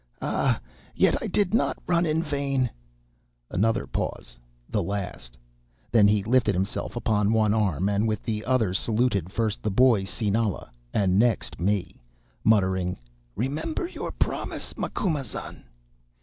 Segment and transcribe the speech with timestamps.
[0.19, 0.59] Ah!
[0.95, 2.71] yet I did not run in vain.'
[3.51, 4.35] (Another pause,
[4.67, 5.37] the last.)
[5.91, 10.05] Then he lifted himself upon one arm and with the other saluted, first the boy
[10.05, 12.01] Sinala and next me,
[12.43, 12.97] muttering,
[13.35, 15.65] 'Remember your promise, Macumazahn.